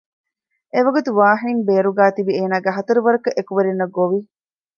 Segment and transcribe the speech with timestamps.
[0.73, 4.19] އެވަގުތު ވާޙިން ބޭރުގައި ތިބި އޭނަގެ ހަތަރު ވަރަކަށް އެކުވެރިންނަށް ގޮވި